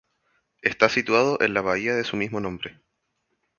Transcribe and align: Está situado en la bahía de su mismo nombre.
Está 0.63 0.89
situado 0.89 1.39
en 1.43 1.53
la 1.53 1.61
bahía 1.61 1.93
de 1.93 2.03
su 2.03 2.17
mismo 2.17 2.39
nombre. 2.39 2.79